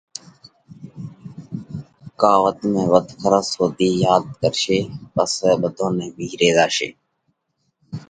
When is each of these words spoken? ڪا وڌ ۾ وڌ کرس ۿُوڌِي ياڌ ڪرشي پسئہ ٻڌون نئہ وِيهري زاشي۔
ڪا 2.19 2.33
وڌ 2.43 2.59
۾ 2.73 2.83
وڌ 2.91 3.07
کرس 3.21 3.49
ۿُوڌِي 3.57 3.89
ياڌ 4.03 4.23
ڪرشي 4.39 4.79
پسئہ 5.13 5.51
ٻڌون 5.61 5.91
نئہ 5.97 6.07
وِيهري 6.17 6.49
زاشي۔ 6.57 6.89